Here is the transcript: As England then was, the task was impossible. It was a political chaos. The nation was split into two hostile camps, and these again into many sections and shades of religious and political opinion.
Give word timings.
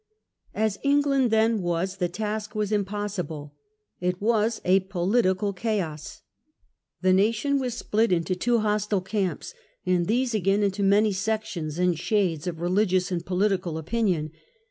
As 0.55 0.79
England 0.81 1.29
then 1.29 1.61
was, 1.61 1.97
the 1.97 2.09
task 2.09 2.55
was 2.55 2.71
impossible. 2.71 3.53
It 3.99 4.19
was 4.19 4.59
a 4.65 4.79
political 4.79 5.53
chaos. 5.53 6.23
The 7.03 7.13
nation 7.13 7.59
was 7.59 7.75
split 7.75 8.11
into 8.11 8.33
two 8.33 8.61
hostile 8.61 9.01
camps, 9.01 9.53
and 9.85 10.07
these 10.07 10.33
again 10.33 10.63
into 10.63 10.81
many 10.81 11.11
sections 11.11 11.77
and 11.77 11.99
shades 11.99 12.47
of 12.47 12.61
religious 12.61 13.11
and 13.11 13.23
political 13.23 13.77
opinion. 13.77 14.31